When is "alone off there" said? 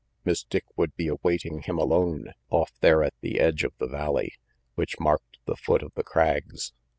1.77-3.03